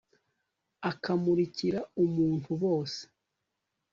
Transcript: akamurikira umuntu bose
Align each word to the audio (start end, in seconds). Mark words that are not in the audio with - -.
akamurikira 0.89 1.79
umuntu 2.03 2.51
bose 2.63 3.01